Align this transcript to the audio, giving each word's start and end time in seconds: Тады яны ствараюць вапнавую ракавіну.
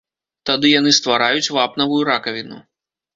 Тады 0.49 0.69
яны 0.79 0.93
ствараюць 0.99 1.51
вапнавую 1.57 1.99
ракавіну. 2.09 2.59